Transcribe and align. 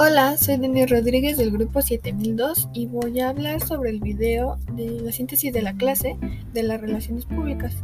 Hola, 0.00 0.36
soy 0.36 0.58
Denis 0.58 0.88
Rodríguez 0.88 1.36
del 1.38 1.50
grupo 1.50 1.82
7002 1.82 2.68
y 2.72 2.86
voy 2.86 3.18
a 3.18 3.30
hablar 3.30 3.60
sobre 3.60 3.90
el 3.90 3.98
video 3.98 4.56
de 4.74 5.00
la 5.00 5.10
síntesis 5.10 5.52
de 5.52 5.60
la 5.60 5.72
clase 5.72 6.16
de 6.52 6.62
las 6.62 6.80
relaciones 6.80 7.24
públicas. 7.24 7.74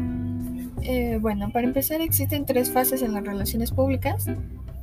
Eh, 0.82 1.18
bueno, 1.20 1.50
para 1.50 1.66
empezar 1.66 2.00
existen 2.00 2.46
tres 2.46 2.70
fases 2.70 3.02
en 3.02 3.14
las 3.14 3.24
relaciones 3.24 3.72
públicas, 3.72 4.26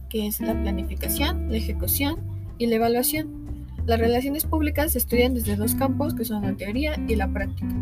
que 0.09 0.27
es 0.27 0.41
la 0.41 0.61
planificación, 0.61 1.49
la 1.49 1.55
ejecución 1.55 2.19
y 2.57 2.67
la 2.67 2.75
evaluación. 2.75 3.65
Las 3.85 4.01
relaciones 4.01 4.43
públicas 4.43 4.91
se 4.91 4.97
estudian 4.97 5.33
desde 5.33 5.55
dos 5.55 5.73
campos, 5.75 6.13
que 6.13 6.25
son 6.25 6.43
la 6.43 6.57
teoría 6.57 6.99
y 7.07 7.15
la 7.15 7.31
práctica. 7.31 7.73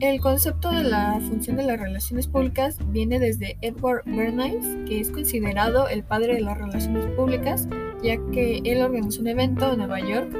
El 0.00 0.20
concepto 0.20 0.70
de 0.70 0.84
la 0.84 1.18
función 1.30 1.56
de 1.56 1.64
las 1.64 1.80
relaciones 1.80 2.26
públicas 2.26 2.76
viene 2.88 3.18
desde 3.18 3.56
Edward 3.62 4.02
Bernays, 4.04 4.66
que 4.86 5.00
es 5.00 5.10
considerado 5.10 5.88
el 5.88 6.04
padre 6.04 6.34
de 6.34 6.42
las 6.42 6.58
relaciones 6.58 7.06
públicas 7.16 7.66
ya 8.04 8.18
que 8.32 8.60
él 8.64 8.82
organizó 8.82 9.22
un 9.22 9.28
evento 9.28 9.72
en 9.72 9.78
Nueva 9.78 10.00
York 10.00 10.30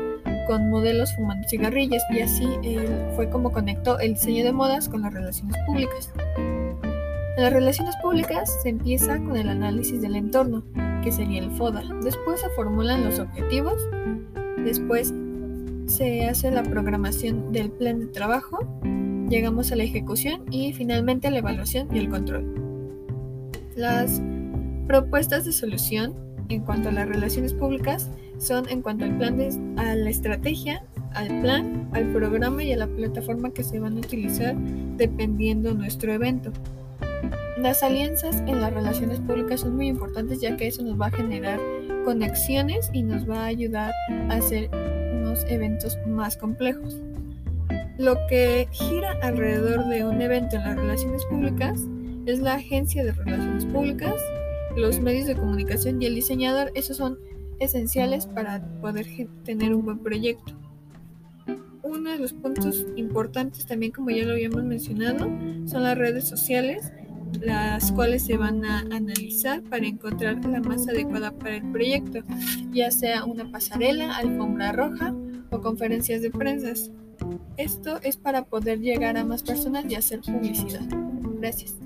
con 0.46 0.68
modelos 0.68 1.14
fumando 1.14 1.48
cigarrillos 1.48 2.02
y 2.10 2.20
así 2.20 2.46
él 2.62 2.86
fue 3.16 3.30
como 3.30 3.50
conectó 3.50 3.98
el 3.98 4.14
diseño 4.14 4.44
de 4.44 4.52
modas 4.52 4.88
con 4.88 5.02
las 5.02 5.12
relaciones 5.12 5.56
públicas. 5.66 6.12
En 6.36 7.42
las 7.42 7.52
relaciones 7.52 7.96
públicas 8.02 8.52
se 8.62 8.68
empieza 8.68 9.18
con 9.18 9.36
el 9.36 9.48
análisis 9.48 10.00
del 10.00 10.14
entorno, 10.14 10.62
que 11.02 11.10
sería 11.10 11.42
el 11.42 11.50
FODA. 11.52 11.82
Después 12.02 12.40
se 12.40 12.48
formulan 12.50 13.04
los 13.04 13.18
objetivos, 13.18 13.74
después 14.64 15.12
se 15.86 16.26
hace 16.26 16.50
la 16.50 16.62
programación 16.62 17.50
del 17.52 17.70
plan 17.70 18.00
de 18.00 18.06
trabajo, 18.06 18.58
llegamos 19.28 19.72
a 19.72 19.76
la 19.76 19.84
ejecución 19.84 20.44
y 20.50 20.72
finalmente 20.74 21.28
a 21.28 21.30
la 21.30 21.38
evaluación 21.38 21.88
y 21.94 21.98
el 21.98 22.08
control. 22.08 22.54
Las 23.74 24.22
propuestas 24.86 25.44
de 25.44 25.52
solución 25.52 26.23
en 26.48 26.62
cuanto 26.62 26.88
a 26.88 26.92
las 26.92 27.08
relaciones 27.08 27.52
públicas 27.54 28.10
son 28.38 28.68
en 28.68 28.82
cuanto 28.82 29.04
al 29.04 29.16
plan 29.16 29.36
de, 29.36 29.48
a 29.76 29.94
la 29.94 30.10
estrategia, 30.10 30.84
al 31.12 31.40
plan, 31.40 31.88
al 31.92 32.12
programa 32.12 32.62
y 32.62 32.72
a 32.72 32.76
la 32.76 32.86
plataforma 32.86 33.52
que 33.52 33.62
se 33.62 33.78
van 33.78 33.96
a 33.96 34.00
utilizar 34.00 34.54
dependiendo 34.96 35.74
nuestro 35.74 36.12
evento. 36.12 36.52
Las 37.58 37.82
alianzas 37.82 38.42
en 38.46 38.60
las 38.60 38.74
relaciones 38.74 39.20
públicas 39.20 39.60
son 39.60 39.76
muy 39.76 39.88
importantes 39.88 40.40
ya 40.40 40.56
que 40.56 40.66
eso 40.66 40.82
nos 40.82 41.00
va 41.00 41.06
a 41.06 41.10
generar 41.10 41.60
conexiones 42.04 42.90
y 42.92 43.02
nos 43.02 43.28
va 43.28 43.44
a 43.44 43.46
ayudar 43.46 43.92
a 44.28 44.34
hacer 44.34 44.68
unos 45.14 45.44
eventos 45.48 45.96
más 46.06 46.36
complejos. 46.36 46.98
Lo 47.96 48.16
que 48.28 48.66
gira 48.72 49.16
alrededor 49.22 49.86
de 49.86 50.04
un 50.04 50.20
evento 50.20 50.56
en 50.56 50.64
las 50.64 50.76
relaciones 50.76 51.24
públicas 51.26 51.80
es 52.26 52.40
la 52.40 52.54
agencia 52.54 53.04
de 53.04 53.12
relaciones 53.12 53.64
públicas, 53.66 54.14
los 54.76 55.00
medios 55.00 55.26
de 55.26 55.36
comunicación 55.36 56.00
y 56.02 56.06
el 56.06 56.14
diseñador, 56.14 56.70
esos 56.74 56.96
son 56.96 57.18
esenciales 57.60 58.26
para 58.26 58.64
poder 58.80 59.06
tener 59.44 59.74
un 59.74 59.84
buen 59.84 59.98
proyecto. 59.98 60.52
Uno 61.82 62.10
de 62.10 62.18
los 62.18 62.32
puntos 62.32 62.86
importantes 62.96 63.66
también, 63.66 63.92
como 63.92 64.10
ya 64.10 64.24
lo 64.24 64.32
habíamos 64.32 64.64
mencionado, 64.64 65.28
son 65.66 65.82
las 65.82 65.96
redes 65.96 66.26
sociales, 66.26 66.92
las 67.40 67.92
cuales 67.92 68.24
se 68.24 68.36
van 68.36 68.64
a 68.64 68.80
analizar 68.80 69.62
para 69.62 69.86
encontrar 69.86 70.44
la 70.44 70.60
más 70.60 70.88
adecuada 70.88 71.32
para 71.32 71.56
el 71.56 71.70
proyecto, 71.70 72.20
ya 72.72 72.90
sea 72.90 73.24
una 73.24 73.50
pasarela, 73.50 74.16
alfombra 74.16 74.72
roja 74.72 75.14
o 75.50 75.60
conferencias 75.60 76.22
de 76.22 76.30
prensa. 76.30 76.72
Esto 77.56 78.00
es 78.02 78.16
para 78.16 78.44
poder 78.44 78.80
llegar 78.80 79.16
a 79.16 79.24
más 79.24 79.42
personas 79.42 79.84
y 79.88 79.94
hacer 79.94 80.20
publicidad. 80.20 80.82
Gracias. 81.38 81.83